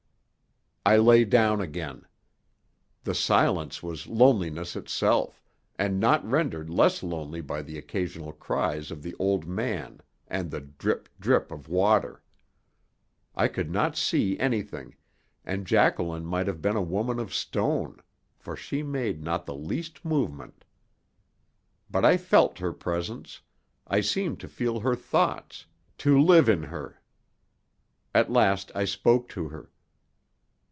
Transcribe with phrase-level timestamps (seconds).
[0.83, 2.05] I lay down again.
[3.03, 5.43] The silence was loneliness itself,
[5.77, 10.61] and not rendered less lonely by the occasional cries of the old man and the
[10.61, 12.23] drip, drip of water.
[13.35, 14.95] I could not see anything,
[15.45, 18.01] and Jacqueline might have been a woman of stone,
[18.35, 20.65] for she made not the least movement.
[21.91, 23.41] But I felt her presence;
[23.85, 25.67] I seemed to feel her thoughts,
[25.99, 26.99] to live in her.
[28.15, 29.69] At last I spoke to her.